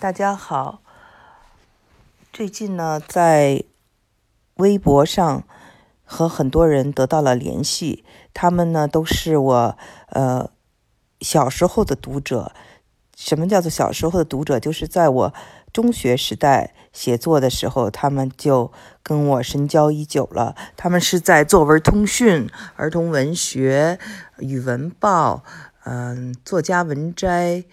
[0.00, 0.82] 大家好，
[2.30, 3.64] 最近呢，在
[4.56, 5.44] 微博上
[6.04, 8.04] 和很多人得到了联系，
[8.34, 9.78] 他们呢都是我
[10.08, 10.50] 呃
[11.20, 12.52] 小时候的读者。
[13.16, 14.58] 什么叫做小时候的读者？
[14.58, 15.34] 就是在我
[15.72, 18.70] 中学时代写作的时候，他们就
[19.02, 20.54] 跟我深交已久了。
[20.76, 23.98] 他们是在作文通讯、儿童文学、
[24.38, 25.44] 语文报、
[25.84, 27.64] 嗯，作家文摘。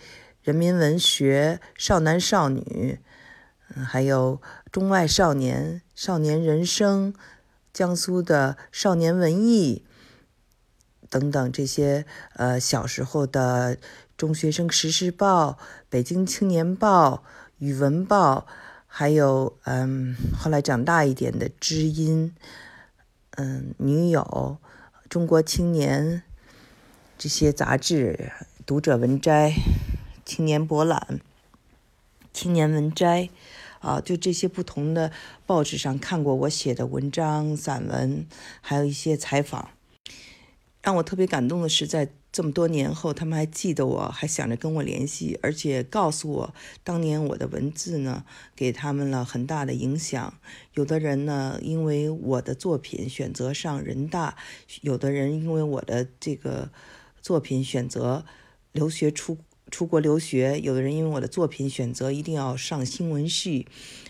[0.43, 2.99] 人民文学、少男少女，
[3.75, 4.41] 嗯，还有
[4.71, 7.13] 中外少年、少年人生、
[7.71, 9.85] 江苏的少年文艺
[11.09, 13.77] 等等这些，呃，小时候的
[14.17, 15.59] 中学生时事报、
[15.89, 17.23] 北京青年报、
[17.59, 18.47] 语文报，
[18.87, 22.33] 还有嗯，后来长大一点的知音，
[23.31, 24.57] 嗯，女友、
[25.07, 26.23] 中国青年
[27.17, 28.31] 这些杂志、
[28.65, 29.53] 读者文摘。
[30.33, 31.19] 青年博览、
[32.31, 33.27] 青年文摘，
[33.79, 35.11] 啊，就这些不同的
[35.45, 38.25] 报纸上看过我写的文章、散文，
[38.61, 39.71] 还有一些采访。
[40.81, 48.23] 让我特别感动的是，在这么多年后，他们还记得我，还想着跟我联系，而且告诉我，当年我的文字呢，
[48.55, 50.33] 给他们了很大的影响。
[50.75, 54.37] 有的人呢，因为我的作品选择上人大；
[54.79, 56.71] 有的人因为我的这个
[57.21, 58.23] 作品选择
[58.71, 59.37] 留学出。
[59.71, 63.65] 出国留学，有的人因为我的作品选择一定要上新闻系，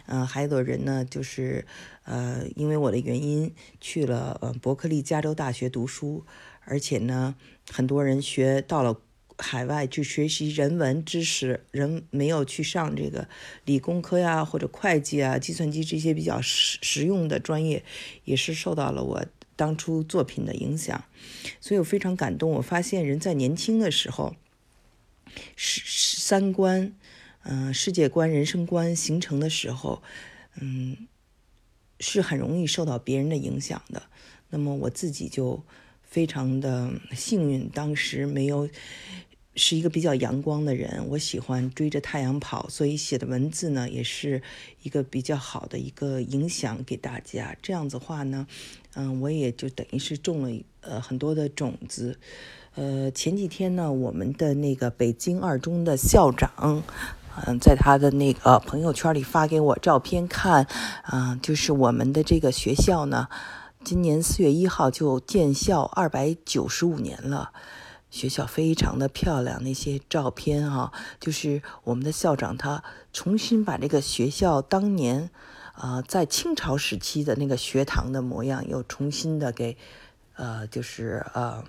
[0.07, 1.65] 嗯，还有的人呢，就是
[2.03, 6.25] 呃，因为我的原因去了呃伯克利加州大学读书，
[6.65, 7.35] 而且呢，
[7.71, 8.99] 很多人学到了
[9.37, 13.29] 海外去学习人文知识，人没有去上这个
[13.63, 17.83] 理工科呀或者会计啊、计算机这些比较实实用的专业，
[18.25, 19.25] 也是受到了我
[19.55, 21.05] 当初作品的影响，
[21.59, 22.49] 所以我非常感动。
[22.51, 24.35] 我发现人在年轻的时候。
[25.55, 26.93] 是三观，
[27.43, 30.01] 嗯，世界观、人生观形成的时候，
[30.59, 31.07] 嗯，
[31.99, 34.03] 是很容易受到别人的影响的。
[34.49, 35.63] 那么我自己就
[36.03, 38.69] 非常的幸运，当时没有
[39.55, 41.07] 是一个比较阳光的人。
[41.09, 44.41] 我喜欢追着太阳跑，所以写的文字呢，也是
[44.81, 47.55] 一个比较好的一个影响给大家。
[47.61, 48.47] 这样子话呢，
[48.95, 52.19] 嗯，我也就等于是种了呃很多的种子。
[52.75, 56.81] 呃，前几天呢，我们的那个北京二中的校长，
[57.45, 60.65] 嗯，在他的那个朋友圈里发给我照片看，
[61.03, 63.27] 啊，就是我们的这个学校呢，
[63.83, 67.51] 今年四月一号就建校二百九十五年了，
[68.09, 75.29] 学校非常的漂亮，那些照片啊，就是我们的校长他重新把这个学校当年，
[75.73, 79.75] 啊，在清朝时期的那个学堂的模样又重新的给，
[80.37, 81.61] 呃，就是呃。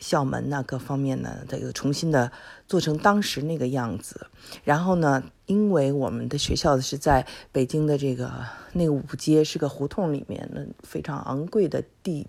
[0.00, 2.30] 校门呢，各方面呢，这个重新的
[2.66, 4.26] 做成当时那个样子。
[4.64, 8.30] 然后呢，因为我们的学校是在北京的这个
[8.72, 12.26] 那个五街是个胡同里面，那非常昂贵的地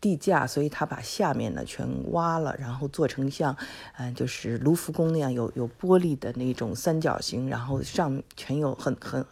[0.00, 3.56] 地价，所以他把下面呢全挖了，然后做成像
[3.96, 9.24] 嗯，就是卢浮宫那样有有玻璃的那种三角形，然后上全有很很，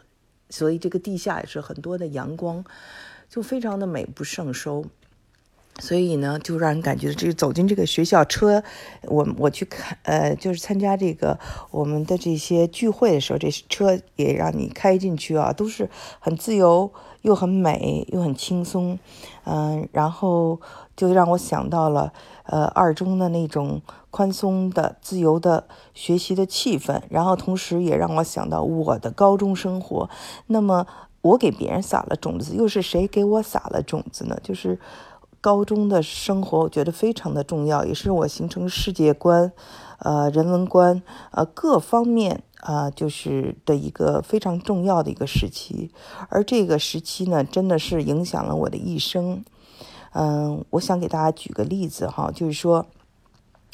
[0.50, 2.64] 所以这个地下也是很多的阳光，
[3.28, 4.84] 就非常的美不胜收。
[5.78, 8.64] 所以呢，就让人感觉这个走进这个学校车，
[9.02, 11.38] 我我去看，呃，就是参加这个
[11.70, 18.98] 我们的这些聚会的时候，这车也让你开进去啊，都是很自由，又很美，又很轻松，
[19.44, 20.58] 嗯，然后
[20.96, 22.10] 就让我想到了，
[22.44, 30.08] 呃，二中的那种宽松的、自由的学习的气氛，然后同时也让我想到我的高中生活。
[30.46, 30.86] 那么，
[31.20, 34.38] 我给别人撒了种子，又是谁给我撒了种子呢？
[34.42, 34.78] 就是。
[35.40, 39.52] 高中的生活，我觉得非常的重要，也是我形成世界观、
[39.98, 45.92] 呃人文观、呃各方面啊，就是的一个非常重要的一个时期。
[46.28, 49.44] 而这个时期呢，真的是影响了我的一生。
[50.12, 52.86] 嗯，我想给大家举个例子哈，就是说，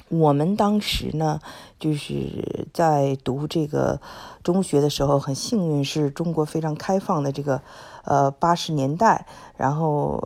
[0.08, 1.40] 我们当时呢，
[1.78, 4.00] 就是在读这个
[4.42, 7.62] 中学的时候，很幸运是中国非常开放的这个
[8.04, 9.26] 呃八十年代，
[9.56, 10.22] 然后。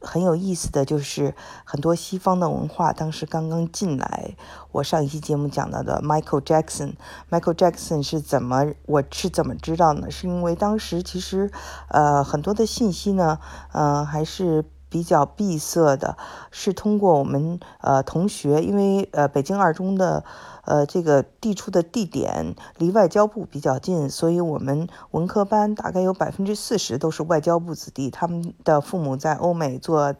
[0.00, 4.34] 很有意思的就是很多西方的文化当时刚刚进来。
[4.72, 10.10] 我上一期节目讲到的 Michael Jackson，Michael Jackson 是怎么我是怎么知道呢？
[10.10, 11.50] 是因为当时其实
[11.88, 13.38] 呃很多的信息呢，
[13.72, 16.16] 呃还是比较闭塞的，
[16.50, 20.24] 是通过我们呃同学，因为呃北京二中的
[20.70, 30.14] 呃，这个地出的地点离外交部比较近，所以我们文科班大概有百分之四十都是外交部子弟，他们的父母在欧美做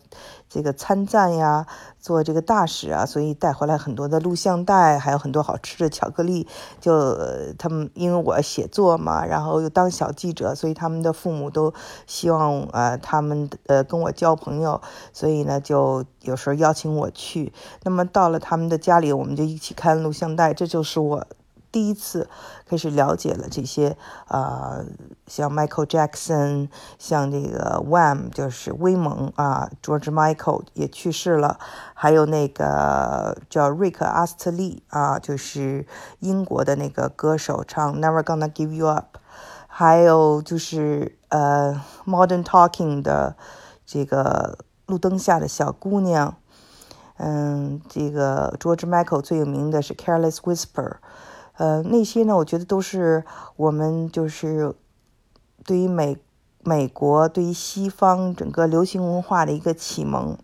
[0.48, 1.68] 这个参赞呀，
[2.00, 6.48] 做这个大使啊，所以带回来很多的录像带，还有很多好吃的巧克力。
[6.80, 7.16] 就
[7.56, 11.72] 他们因为我写作嘛，然后又当小记者，所以他们的父母都
[12.08, 14.80] 希望呃他们呃跟我交朋友，
[15.12, 17.52] 所以呢就有时候邀请我去。
[17.84, 21.26] 那么到了他们的家里，我们就一起看录像带，这就是我。
[21.72, 22.28] 第一次
[22.66, 23.96] 开始了解了这些，
[24.26, 24.84] 呃，
[25.28, 31.60] 像 Michael Jackson，像这个 Wham，就是威猛啊，George Michael 也去世了，
[31.94, 35.86] 还有那个叫瑞克·阿斯特利啊，就是
[36.18, 39.18] 英国的那个歌手，唱 Never Gonna Give You Up，
[39.68, 43.36] 还有就是呃 Modern Talking 的
[43.86, 46.34] 这个路灯下的小姑娘，
[47.22, 50.96] 嗯，这个 George Michael 最有名的是 Careless Whisper。
[51.58, 53.24] 呃，那些呢，我觉得都是
[53.56, 54.74] 我们就是
[55.66, 56.16] 对于美
[56.64, 60.38] 美国、对于西方整个流行文化的一个启蒙。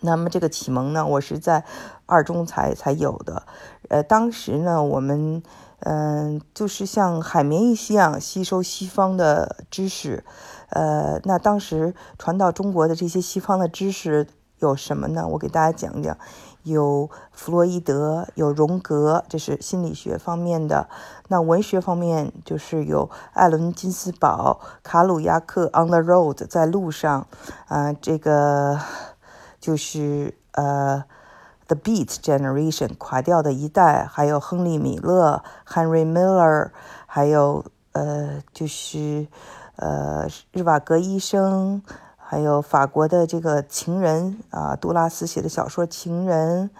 [0.00, 1.64] 那么这个启蒙呢，我是在
[2.06, 3.42] 二中才才有的。
[3.90, 5.42] 呃，当时呢，我们
[5.80, 10.24] 嗯，就是像海绵一样吸收西方的知识。
[10.70, 14.26] 呃，那当时传到中国的这些西方的知识
[14.64, 15.26] 有什么呢？
[15.28, 16.16] 我给大家讲讲。
[16.64, 20.88] 有弗洛伊德，有荣格，这是心理学方面的。
[21.28, 27.26] 那文学方面就是有艾伦金斯堡、卡鲁亚克，《On the Road》在路上。
[27.68, 28.80] 啊，这个
[29.60, 31.04] 就是呃，
[31.68, 36.70] 《The Beat Generation》垮掉的一代，还有亨利米勒 （Henry Miller），
[37.04, 39.26] 还有呃，就是
[39.76, 41.82] 呃，日瓦格医生。
[42.26, 46.70] 还有法国的这个情人啊，杜拉斯写的小说《情人》，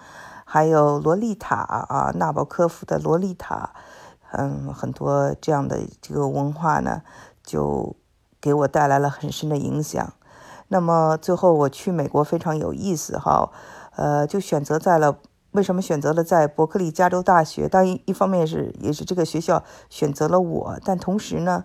[0.43, 1.55] 还有《洛丽塔》
[1.93, 3.69] 啊，纳博科夫的《洛丽塔》，
[4.31, 7.03] 嗯，很多这样的这个文化呢，
[7.43, 7.95] 就
[8.41, 10.13] 给我带来了很深的影响。
[10.69, 13.51] 那么最后我去美国非常有意思哈，
[13.95, 15.19] 呃，就选择在了
[15.51, 17.69] 为什么选择了在伯克利加州大学？
[17.69, 21.63] 当一方面是也是这个学校选择了我，但同时呢。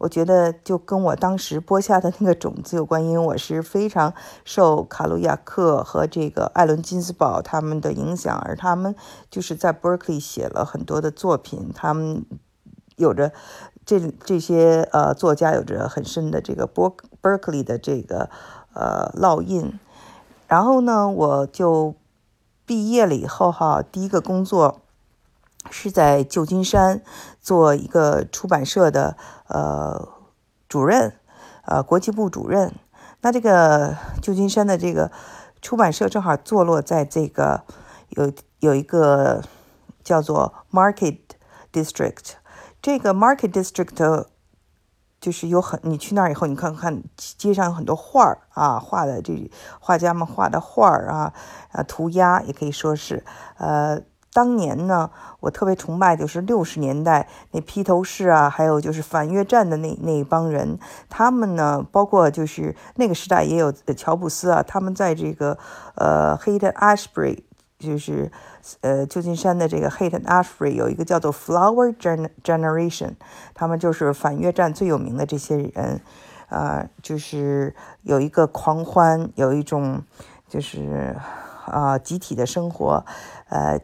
[0.00, 4.14] 我觉得就跟我当时播下的那个种子有关，因为我是非常
[4.46, 8.96] 受卡鲁亚克和这个艾伦金斯堡他们的影响，而他们
[9.30, 12.24] 就是在 Berkeley 写了很多的作品，他们
[12.96, 13.32] 有着
[13.84, 18.30] 这这些呃作家有着很深的这个 Berkeley 的这个
[18.72, 19.78] 呃烙印。
[20.48, 21.94] 然后呢，我就
[22.64, 24.80] 毕业了以后哈，第一个工作。
[25.68, 27.02] 是在旧金山
[27.40, 29.16] 做一个出版社的
[29.46, 30.08] 呃
[30.68, 31.12] 主任，
[31.66, 32.72] 呃国际部主任。
[33.20, 35.12] 那这个旧金山的这个
[35.60, 37.64] 出版社正好坐落在这个
[38.08, 39.42] 有有一个
[40.02, 41.18] 叫做 Market
[41.70, 42.32] District。
[42.80, 44.24] 这个 Market District
[45.20, 51.34] 就是有很，你去那儿以后，你看看街上有很多画儿啊，画的这画家们画的画儿啊，
[51.72, 53.22] 啊涂鸦也可以说是
[53.58, 54.00] 呃。
[54.32, 55.10] 当年呢，
[55.40, 60.78] 我特别崇拜，就是六十年代那披头士啊，还有就是反越战的那那一帮人。
[61.08, 65.58] 他们呢，包括就是那个时代也有乔布斯啊，他们在这个
[65.96, 67.42] 呃 h a t e n Ashbury，
[67.80, 68.30] 就是
[68.82, 71.92] 呃旧金山的这个 h a t e n Ashbury 有一个叫做 Flower
[72.44, 73.14] Generation，
[73.52, 76.00] 他们就是反越战最有名的这些人，
[76.48, 80.04] 啊，就是有一个狂欢，有一种
[80.48, 81.16] 就是
[81.66, 83.04] 啊集体的生活，
[83.48, 83.80] 呃。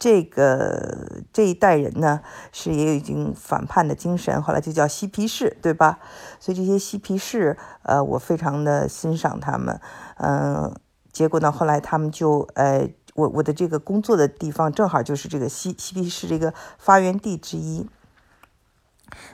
[0.00, 5.98] 这个这一代人呢，是也有一种反叛的精神，后来就叫嬉皮士，对吧？
[6.40, 9.78] 所以这些嬉皮士，呃，我非常的欣赏他们，
[10.16, 10.74] 嗯，
[11.12, 17.86] 结果呢，后来他们就，呃，我我的这个工作的地方正好就是这个嬉嬉皮士这个发源地之一。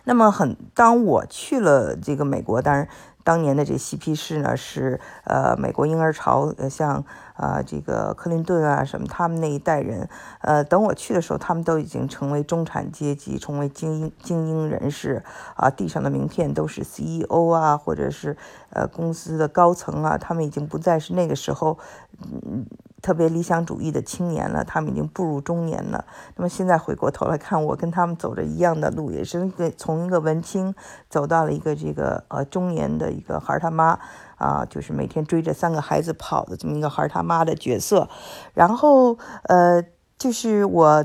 [0.03, 2.89] 那么很，当我去了这个美国，当然。
[3.27, 7.05] 当年的这嬉皮士呢，是呃美国婴儿潮，像
[7.35, 10.09] 啊这个克林顿啊什么他们那一代人，
[10.43, 15.25] 呃等我去的时候，他们都已经成为中产阶级，成为精英精英人士
[15.57, 18.37] 啊，地上的名片都是 CEO 啊，或者是
[18.71, 21.77] 呃公司的高层啊，他们已经不再是那个时候。
[22.23, 22.65] 嗯，
[23.07, 26.05] 特别理想主义的青年了，他们已经步入中年了。
[26.35, 30.75] 那么现在回过头来看，我跟他们走着一样的路，也是一个从一个文青
[31.09, 33.97] 走到了一个这个呃中年的一个孩儿他妈
[34.39, 38.09] 啊，就是每天追着三个孩子跑的这么一个孩儿他妈的角色。
[38.55, 39.85] 然后呃，
[40.19, 41.05] 就是我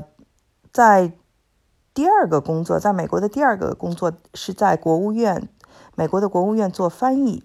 [0.72, 1.12] 在
[1.94, 5.48] 第二个工作，在美国的第二个工作是在国务院，
[5.94, 7.44] 美国的国务院做翻译。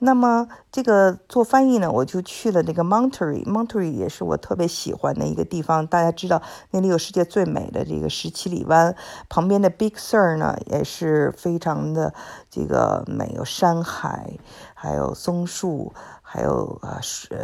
[0.00, 5.84] 那么这个做翻译呢，我就去了那个 Monterey，Monterey 也是我特别喜欢的一个地方。
[5.86, 6.40] 大家知道
[6.70, 8.94] 那里有世界最美的这个十七里湾，
[9.28, 12.14] 旁边的 Big Sur 呢也是非常的
[12.48, 14.38] 这个美，有山海，
[14.72, 17.00] 还有松树，还有呃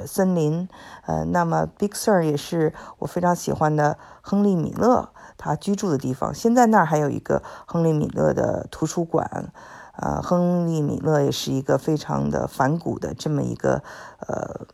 [0.06, 0.68] 森林。
[1.06, 6.32] 呃，那么 Big Sur 也是我非常喜欢的亨利米勒他居住的地方。
[6.32, 9.52] 现在那儿还有一个亨利米勒的图书馆。
[9.96, 13.80] 呃，亨利·米勒也是一个非常的反骨的这么一个
[14.26, 14.66] 呃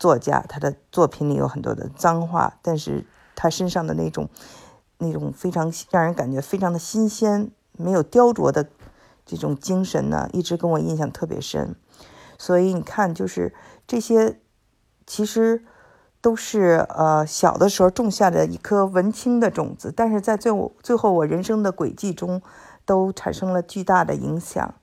[0.00, 4.28] 作家，他的作品里有很多的脏话，但是他身上的那种
[4.98, 8.68] 那种非常让人感觉非常的新鲜、没有雕琢的
[9.24, 11.76] 这种精神呢，一直跟我印象特别深。
[12.36, 13.54] 所以你看，就是
[13.86, 14.40] 这些
[15.06, 15.64] 其实
[16.20, 22.42] 都是呃小的时候种下的一颗文青的种子，但是在最后最后我人生的轨迹中。
[22.88, 24.74] 都产生了巨大的影响。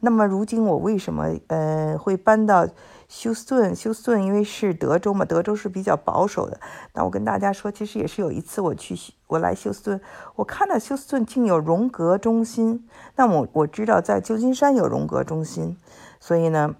[0.00, 2.68] 那么，如今我为什么呃会搬到
[3.08, 3.74] 休斯顿？
[3.74, 6.60] 休斯顿因为是德州嘛，德州是比较保守的。
[6.92, 8.94] 那我跟大家说，其实也是有一次我去
[9.28, 9.98] 我来休斯顿，
[10.36, 12.86] 我看到休斯顿竟有荣格中心。
[13.16, 15.78] 那我我知道在旧金山有荣格中心，
[16.20, 16.74] 所以呢。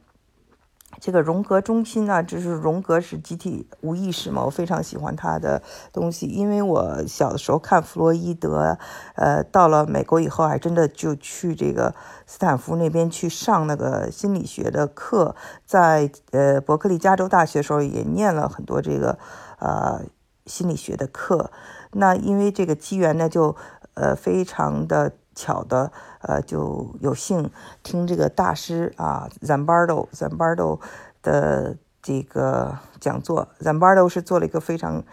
[1.01, 8.79] 这个荣格中心呢，就是荣格是集体无意识嘛，我非常喜欢他的东西，因为我小的时候看弗洛伊德，
[9.17, 11.95] 呃，到了美国以后，还真的就去这个
[12.27, 15.35] 斯坦福那边去上那个心理学的课，
[15.65, 19.19] 在呃伯克利加州大学的时候也念了很多这个
[19.59, 20.03] 呃
[20.47, 21.51] 心理学的课，
[21.93, 23.57] 那因为这个机缘呢，就
[23.95, 25.13] 呃非常的。
[25.37, 25.91] 巧的，
[26.27, 27.51] 呃，就有幸
[27.83, 30.81] 听这个大师啊，Zambardo，Zambardo
[31.23, 33.49] 的这个讲座。
[33.61, 35.05] Zambardo 是做了一个非常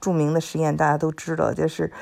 [0.00, 1.92] 著名的实验，大家都知道，就是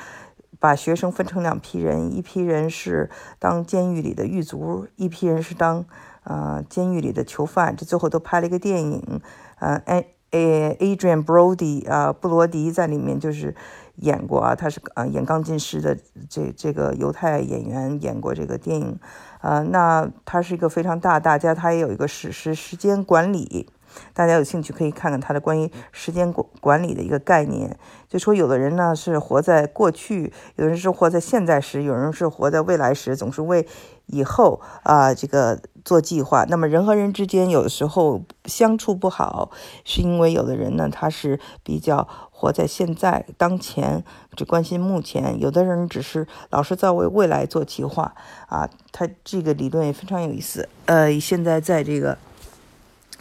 [0.59, 5.85] 把学生分成两批人，一批人是当监狱里的狱卒，一批人是当
[6.23, 7.75] 呃监狱里的囚犯。
[7.75, 9.21] 这最后都拍了一个电影，
[9.59, 13.53] 呃，A A Adrian Brody 啊，布罗迪在里面就是。
[13.97, 15.97] 演过啊，他是啊演钢琴师的
[16.29, 18.99] 这这个犹太演员演过这个电影，
[19.41, 23.69] 啊，那他是一个非常大大家，他也有一个史诗时间管理，
[24.13, 27.77] 大家有兴趣可以看看他的关于时间管管理的一个概念。
[28.07, 33.67] 就说有的人呢是活在过去，有的人是活在现在时，有人是活在未来时，总是为
[34.05, 36.45] 以后啊这个做计划。
[36.47, 39.51] 那么人和人之间有的时候相处不好，
[39.83, 42.07] 是因为有的人呢他是比较。
[42.39, 44.03] 活在现在当前，
[44.35, 48.13] 只关心目前；有的人只是老是在为未来做计划
[48.45, 48.69] 啊。
[48.91, 50.69] 他这个理论也非常有意思。
[50.85, 52.15] 呃，现在在这个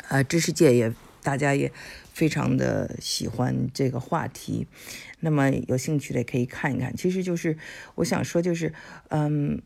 [0.09, 1.73] 呃知识界也大家也
[2.13, 4.67] 非常的喜欢这个话题。
[5.21, 6.97] 那么有兴趣的也可以看一看。
[6.97, 7.57] 其实就是
[7.97, 8.73] 我想说，就是
[9.09, 9.61] 嗯，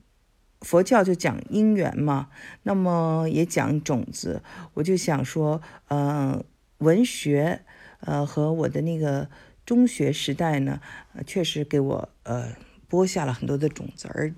[0.61, 2.29] 佛教就讲因缘嘛，
[2.63, 4.43] 那么也讲种子。
[4.75, 6.45] 我就想说，嗯，
[6.79, 7.63] 文学。
[8.03, 9.29] 呃，和我的那个
[9.67, 10.81] 中学时代呢，
[11.27, 12.57] 确实给我呃
[12.89, 14.33] 播下了很多的种子，而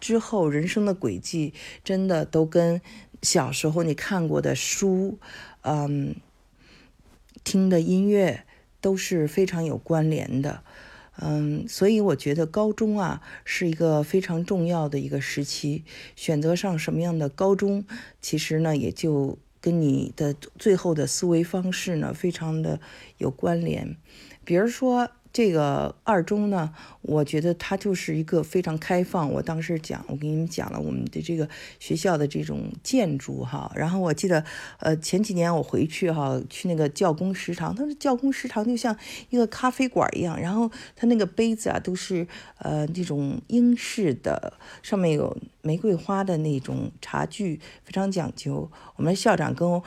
[0.00, 1.52] 之后人生的轨迹
[1.84, 2.80] 真的都跟
[3.22, 5.18] 小时候你看过的书，
[5.62, 6.14] 嗯，
[7.42, 8.44] 听的音乐
[8.80, 10.62] 都是非常有关联的，
[11.18, 15.84] 嗯，所以我觉得高中啊是一个非常重要的一个时期，
[16.16, 17.84] 选择上什么样的高中，
[18.20, 19.38] 其实呢也就。
[19.64, 22.80] 跟你的最后的思维方式呢，非常的
[23.22, 23.96] 有关联，
[24.44, 25.08] 比如说。
[25.34, 29.32] 这个二中呢，我觉得它就是一个非常开放。
[29.32, 31.48] 我当时讲，我给你们讲了我们的这个
[31.78, 33.72] 学校的这种建筑哈。
[33.74, 34.44] 然后我记得，
[34.78, 38.94] 呃，前几年我回去哈，去那个教工食堂，它的教工食堂就像
[39.30, 40.38] 一个咖啡馆一样。
[40.38, 42.26] 然后它那个杯子啊，都是
[42.58, 44.52] 呃那种英式的，
[44.82, 48.70] 上面有玫瑰花的那种茶具，非常讲究。
[48.96, 49.82] 我们校长跟我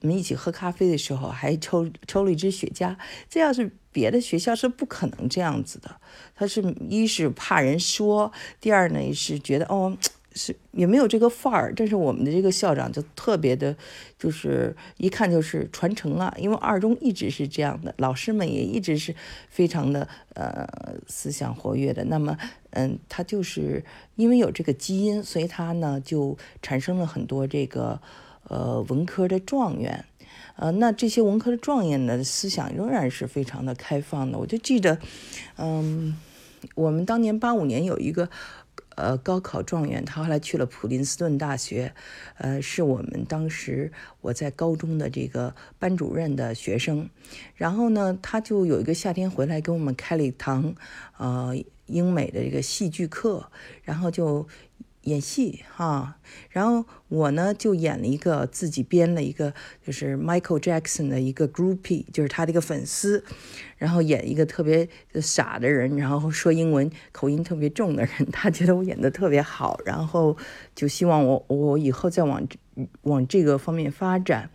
[0.00, 2.96] 我们一起喝咖啡的时候，还抽抽了一支雪茄。
[3.28, 6.00] 这要是别的学校是不可能这样子的，
[6.34, 9.96] 他是一是怕人说，第二呢是觉得哦
[10.34, 11.72] 是也没有这个范儿。
[11.74, 13.76] 但是我们的这个校长就特别的，
[14.16, 19.12] 就是一看就是传承啊，因为二中一直是这样的，老师们也一直是
[19.48, 20.64] 非常的呃
[21.08, 22.04] 思想活跃的。
[22.04, 22.38] 那么
[22.70, 28.00] 嗯，他就是因为有这个基因，所以他呢就产生了很多这个
[28.48, 30.04] 呃文科的状元。
[30.56, 34.36] 呃，那这些文科的状元的思想仍然是非常的开放的。
[34.36, 34.98] 我就记得，
[35.56, 36.16] 嗯，
[36.74, 38.28] 我们当年八五年有一个
[38.96, 41.94] 呃高考状元，他后来去了普林斯顿大学，
[42.38, 47.08] 呃，是我们当时我在高中的这个班主任的学生。
[47.54, 50.74] 然后呢，他就有一个夏天回来给我们开了一堂
[51.18, 51.54] 呃
[51.86, 53.48] 英美的这个戏剧课，
[53.84, 54.48] 然后就。
[55.08, 56.16] 演戏哈，
[56.50, 59.52] 然后我呢就演了一个自己编了一个，
[59.84, 63.24] 就是 Michael Jackson 的一个 groupie，就是他的一个粉丝，
[63.76, 70.36] 然后演一个特别傻的人，然后说英文口音特别重的人，他觉得我演的特别好，然后
[70.74, 72.46] 就希望我我以后再往
[73.02, 74.50] 往这个方面发展。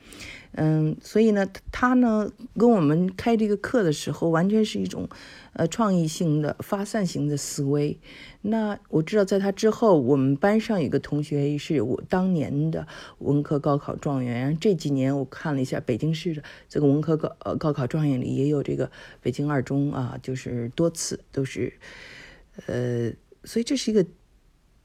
[0.56, 5.10] 嗯，所以呢，他呢跟我们开这个课的时候，完全是一种，
[5.54, 8.00] 呃，创意性的发散型的思维。
[8.42, 14.56] 那我知道，在他之后，我们班上有个同学是我当年的文科高考状元。
[14.62, 18.92] 这几年我看了一下北京市的这个文科高呃高考状元里，也有这个
[19.22, 21.74] 北京二中啊，就是多次都是，
[22.68, 23.12] 呃，
[23.44, 24.06] 所以这是一个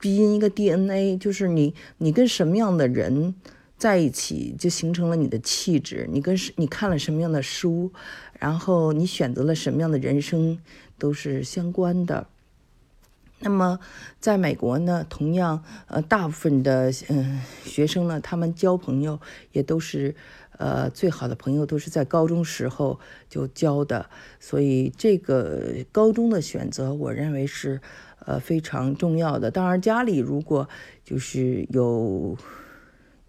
[0.01, 3.35] 基因一个 DNA，就是你你跟什么样的人。
[3.79, 7.93] 在一起就形成了你的气质，你跟你看了什么样的书，
[8.33, 10.59] 然后你选择了什么样的人生，
[10.99, 12.27] 都是相关的。
[13.39, 13.79] 那么，
[14.19, 19.21] 在美国呢，同样，呃，大部分的嗯学生呢，他们交朋友
[19.53, 20.17] 也都是，
[20.59, 27.81] 呃，最好的朋友都是在高中时候就交的，所以这个高中的选择，我认为是，
[28.27, 29.53] 呃，非常重要的。
[29.53, 30.69] 当然，家里如果
[31.05, 32.37] 就是有。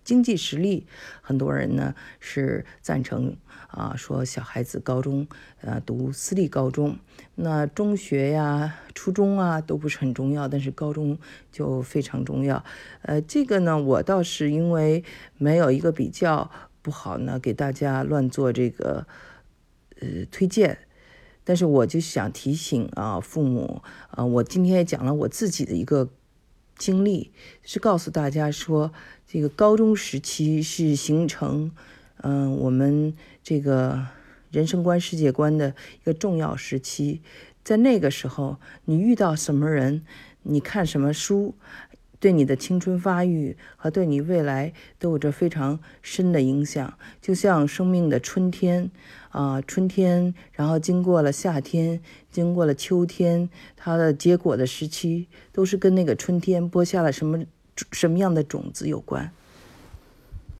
[0.04, 0.88] 经济实力，
[1.22, 3.36] 很多人呢是赞成
[3.68, 5.28] 啊，说小孩子高中
[5.62, 6.98] 呃读私立高中，
[7.36, 11.18] 那中学呀、初中啊都不是很重要，但是高中
[11.52, 12.64] 就非常重要。
[13.04, 15.04] 呃，这个呢，我倒是因为
[15.38, 16.50] 没有一个比较
[16.82, 19.06] 不好呢，给大家乱做这个
[20.00, 20.80] 呃推荐，
[21.44, 26.10] 但是我就想提醒啊，父母啊，我今天也讲了我自己的一个。
[26.80, 27.32] 经历
[27.62, 28.92] 是告诉大家说，
[29.28, 31.72] 这个高中时期是形成，
[32.22, 34.08] 嗯，我们这个
[34.50, 37.22] 人生观、世界观的一个重要时期。
[37.64, 40.04] 在那个时候，你遇到什么人，
[40.44, 41.54] 你看什么书。
[42.20, 48.92] 对你的青春发育和对你未来都有着非常深的影响，就像生命的春天，
[49.30, 57.46] 啊，春天，然后经过了夏天，经过了秋天，它的结果的时期都是跟那个春天播下了什么
[57.92, 59.32] 什么样的种子有关。